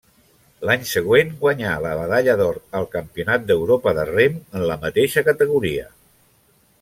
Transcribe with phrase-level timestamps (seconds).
[0.67, 5.87] L'any següent guanyà la medalla d'or al Campionat d'Europa de rem en la mateixa categoria.